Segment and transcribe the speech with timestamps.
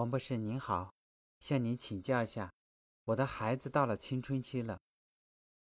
[0.00, 0.94] 王博士您好，
[1.40, 2.52] 向您请教一下，
[3.04, 4.78] 我的孩子到了青春期了，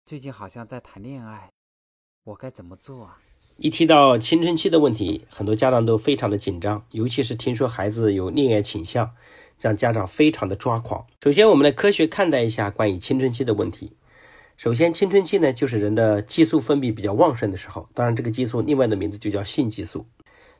[0.05, 1.49] 最近好像在谈恋爱，
[2.23, 3.19] 我该怎么做啊？
[3.55, 9.15] 一提到青春期的问题，很多家长都非常的紧张，尤其是听说孩子有恋爱倾向，
[9.59, 11.07] 让家长非常的抓狂。
[11.23, 13.97] 首先，我们来科学看待一下关于青春期的问题。
[14.55, 20.05] 首先，青春期呢，就是人的激素分泌比较旺盛的时候，当然这个激素另外的名字就叫性激素。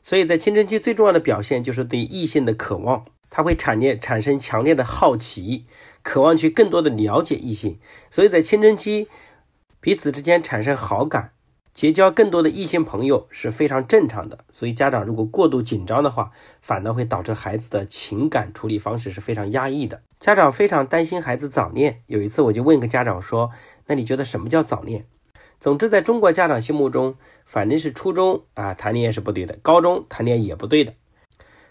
[0.02, 3.04] 所以在青春期最重要的表现就是对异性的渴望。
[3.30, 5.66] 他会产烈产生强烈的好奇，
[6.02, 7.78] 渴望去更多的了解异性，
[8.10, 9.08] 所以在青春期
[9.80, 11.32] 彼此之间产生好感，
[11.74, 14.38] 结交更多的异性朋友是非常正常的。
[14.50, 20.02] 所以家长如果过度紧张的话，反倒会导致孩子的情感处理方式是非常压抑的。
[20.18, 23.50] 家长非常担心孩子早恋，有一次我就问个家长说
[23.86, 25.06] ：“那你觉得什么叫早恋？”
[25.60, 30.94] 总之，在中国家长心目中，反正是初中啊谈恋爱是不对的，高中谈恋爱也不对的。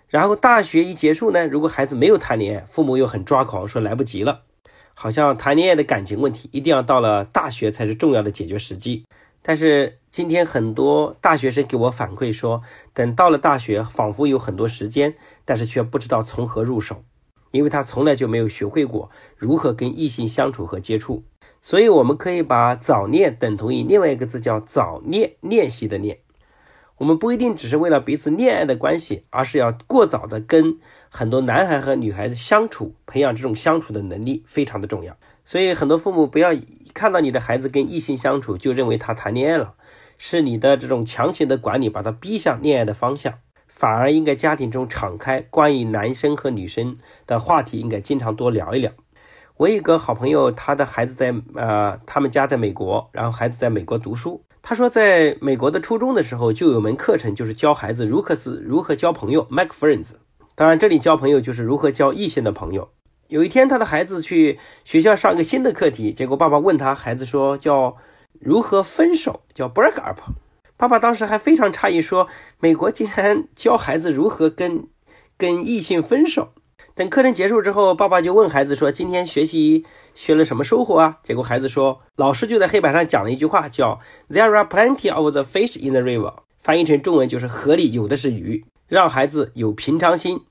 [0.08, 4.44] 然后大学一结束呢，如果孩子没有谈恋爱，父母又很抓狂，说来不及了，
[4.94, 9.06] 好像谈恋爱的感情问题一定要到了大学才是重要的解决时机。
[9.42, 12.62] 但是今天很多大学生给我反馈说，
[12.94, 17.04] 等到了大学，仿佛有很多时间，但是却不知道从何入手，
[17.52, 21.24] 因为他从来就没有学会过如何跟异性相处和接触。
[21.62, 26.20] 所以我们可以把早恋等同于另外一个字，叫早恋练习的练。
[26.98, 30.78] 我们不一定只是为了彼此恋爱的关系，而是要过早的跟
[31.10, 35.16] 很多男孩和女孩子相处，培养这种相处的能力非常的重要。
[35.46, 36.50] 所以很多父母不要
[36.94, 39.76] 看到你的孩子跟异性相处就认为他谈恋爱了，
[40.18, 43.36] 是你的这种强行的管理把他逼向恋爱的方向，
[43.68, 48.92] 反而应该家庭中敞开关于男生和女生的话题，应该经常多聊一聊。
[49.58, 54.40] 我有一个好朋友，他的孩子在呃他们家在美国，然后孩子在美国读书。
[54.62, 60.12] 他说，在美国的初中的时候，就有门课程，就是教孩子如何是如何交朋友，make friends。
[60.56, 62.90] 当然，这里交朋友就是如何交异性的朋友。
[63.30, 67.98] 有一天，他的孩子去学校上一个新的课题，结果爸爸问他，孩子说叫
[68.40, 70.20] 如何分手，叫 break up。
[70.76, 72.28] 爸爸当时还非常诧异，说
[72.60, 74.88] 美国竟然教孩子如何跟
[75.36, 76.50] 跟异性分手。
[76.98, 79.86] 等课程结束之后，爸爸就问孩子说：“今天学习
[80.16, 84.00] 学了什么收获啊？”结果孩子说：“老师就在黑板上讲了一句话，叫
[84.32, 90.42] ‘There are plenty of the fish in the river’，翻译成中文就是‘河里有的是鱼’，让孩子有平常心，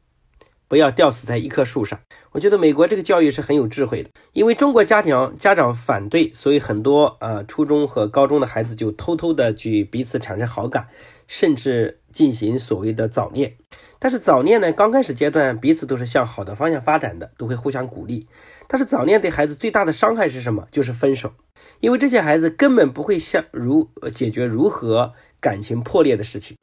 [0.68, 1.98] 不要吊死在一棵树上。”
[2.32, 10.88] 我觉得美国这个教育是很有智慧的，因为中国家庭家长反对，所以很多呃初中和高中的孩子就偷偷的去彼此产生好感，
[11.26, 13.56] 甚至进行所谓的早恋。
[13.98, 18.26] 但是早恋呢，刚开始阶段彼此都是向好的方向发展的，都会互相鼓励。
[18.68, 20.68] 但是早恋对孩子最大的伤害是什么？
[20.70, 21.32] 就是分手，
[21.80, 26.58] 因为这些孩子根本不会想如解决如何感情破裂的事情。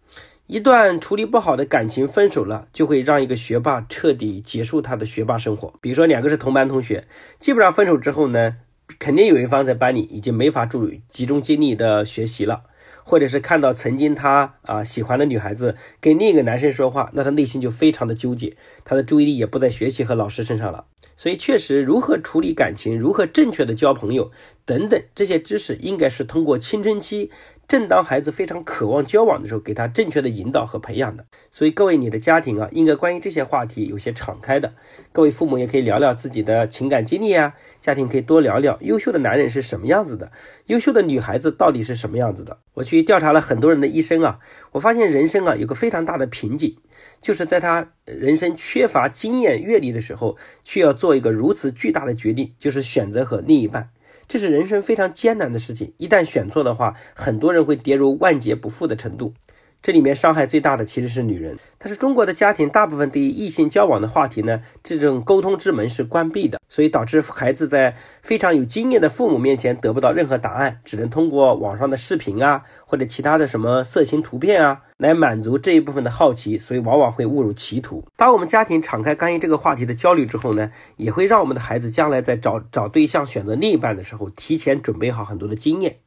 [0.47, 5.73] 一段处理不好的感情分手了，就会让一个学霸彻底结束他的学霸生活。
[5.79, 7.07] 比如说两个是同班同学，
[7.39, 8.57] 基本上分手之后呢，
[8.99, 12.63] 肯定有一方在班里已经没法注集中精力的学习了。
[13.05, 18.55] 或者是看到曾经他啊喜欢的女孩子跟另一个男生说话，那他内心就非常的纠结，
[18.85, 20.85] 他的注意力也不在学习和老师身上了。
[21.17, 24.31] 所以确实，如何处理感情，如何正确的交朋友
[24.63, 27.29] 等等这些知识，应该是通过青春期。
[27.67, 31.25] 正当孩子非常渴望交往的时候，给他正确的引导和培养的。
[31.51, 34.73] 所以各位，你的家庭啊，应该关于这些话题有些敞开的。
[35.11, 40.31] 各位父母也可以聊聊自己的情感经历啊，家庭可以多聊聊优秀的男人是什么样子的，
[40.67, 42.59] 优秀的女孩子到底是什么样子的。
[42.75, 44.39] 我去调查了很多人的一生啊，
[44.73, 46.77] 我发现人生啊有个非常大的瓶颈，
[47.21, 53.89] 就是在他人生缺乏经验阅历的时候，却要做一个如此巨大的决定，就是选择和另一半。
[54.27, 59.33] 这是人生非常艰难的事情，一旦选错的话，很多人会跌入万劫不复的程度。
[59.83, 78.05] 这里面伤害最大的其实是女人，但是中国的家庭大部分对于异性交往的话题呢，这种沟通之门是关闭的，所以导致孩子在非常有经验的父母面前得不到任何答案，只能通过网上的视频啊，或者其他的什么色情图片啊，来满足这一部分的好奇，所以往往会误入歧途。
[78.15, 85.97] 当我们家庭敞开干预这个话题的焦虑之后呢，也会让我们的孩子将来在找找对象、选择另一半的时候，提前准备好很多的经验。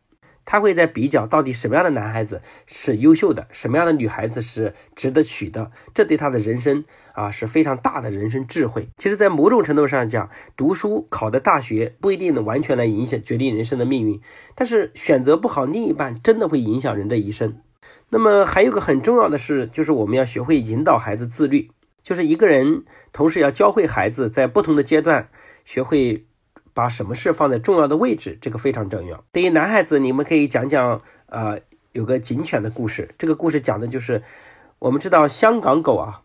[0.47, 8.89] 他会在比较到底什么样的男孩子是优秀的，什么样的女孩子是值得娶的，这对他的人生啊是非常大的人生智慧。
[8.97, 14.21] 其实，在某种程度上讲，读书考的大学不一定能完全来影响决定人生的命运，
[14.55, 17.59] 但是选择不好另一半，真的会影响人的一生。
[18.11, 21.71] 那么，还有个很重要的是，就是我们要学会引导孩子自律，
[22.05, 25.29] 就是一个人同时要教会孩子在不同的阶段
[25.65, 26.26] 学会。
[26.77, 29.25] 把什么事放在重要的位置，这个非常重要。
[29.33, 31.59] 对于男孩子，你们可以讲讲，呃，
[31.93, 33.15] 有个警犬的故事。
[33.17, 34.23] 这个故事讲的就是，
[34.79, 36.21] 我们知道香港狗啊，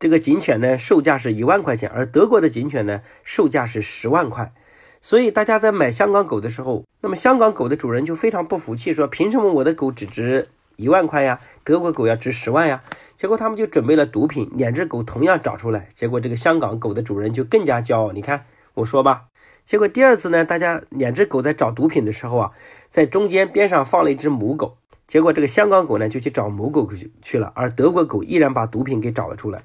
[0.00, 4.52] 这个警犬呢售价是一万块钱，而德国的警犬呢售价是十万块。
[5.00, 11.38] 所以大家在买香港狗的时候，那么香港狗的主人就非常不服气，说凭什么我的狗只值一万块呀？
[11.62, 12.82] 德国狗要值十万呀？
[13.16, 18.10] 结果他们就准备了毒品，两只狗同样找出来，结果这个香港狗的主人就更加骄傲。
[18.10, 18.44] 你看
[18.76, 19.28] 我说吧，
[19.64, 22.50] 结果第二次呢，大家两只狗在找毒品的时候啊，
[22.90, 24.76] 在中间边上放了一只母狗，
[25.06, 29.62] 结果这个香港狗呢就去找母狗去去了，而德国狗依然把毒品给找了出来。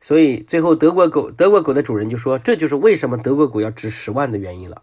[0.00, 4.82] 所以最后，德国狗德国狗的主人就说：“这就是为什么德国狗要值十万的原因了。”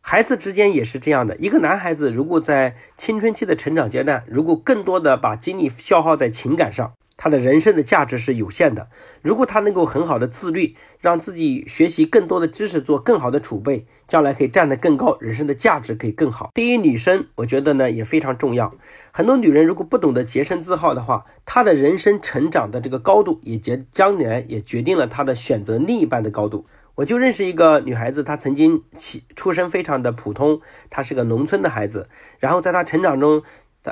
[0.00, 1.36] 孩子之间也是这样的。
[1.36, 8.88] 一个男孩子如果在青春期的成长阶段，如果更多的把精力消耗在情感上，他的人生的价值是有限的。
[9.22, 16.50] 如果他能够很好的自律，让自己学习更多的知识，做更好的储备，将来可以站得更高，人生的价值可以更好。
[16.54, 18.74] 对于女生，我觉得呢也非常重要。
[19.12, 26.66] 很多女人如果不懂得洁身自好的话，她的人生成长的这个高度，也决将来也决定了她的选择另一半的高度。
[26.96, 30.60] 我就认识一个女孩子，她曾经起出身非常的普通，
[30.90, 32.08] 她是个农村的孩子，
[32.38, 33.42] 然后在她成长中。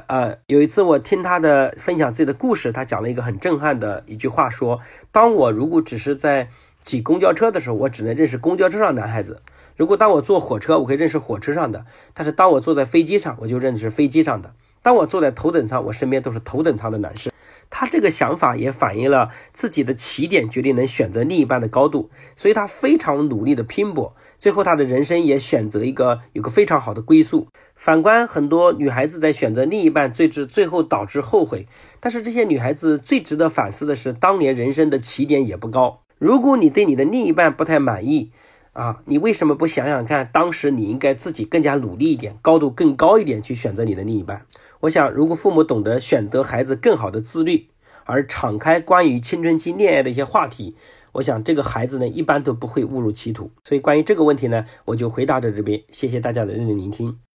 [0.09, 4.81] 呃，有一次我听他的分享自己的故事，他讲了一个很震撼的一句话，说：
[5.13, 6.49] 当我如果只是在
[6.83, 9.41] 挤公交车的时候，我只能认识公交车上男孩子；
[9.77, 11.81] 如果当我坐火车，我可以认识火车上的；
[12.13, 14.51] 但是当我坐在飞机上，我就认识飞机上的；
[14.83, 17.31] 当我坐在头等舱，我身边都是头等舱的男士。
[17.77, 27.49] 他这个想法也反映了自己的起点决定能选择另一半的高度，所以他非常努力的拼搏，最后他的人生也选择一个有个非常好的归宿。
[27.75, 31.67] 反观很多女孩子在选择另一半，最至最后导致后悔。
[31.99, 36.03] 但是这些女孩子最值得反思的是，当年人生的起点也不高。
[36.21, 38.31] 如果你对你的另一半不太满意
[38.75, 44.45] 啊，你为什么不想想看，当时你应该自己更加努力一点，高度更高一点去选择你的另一半？
[44.81, 47.69] 我想，如果父母懂得选择孩子更好的自律，
[48.05, 50.75] 而敞开关于青春期恋爱的一些话题，
[51.13, 53.51] 我想这个孩子呢，一般都不会误入歧途。
[53.65, 57.25] 所以关于这个问题呢，我就回答到这边，谢谢大家的认真聆听。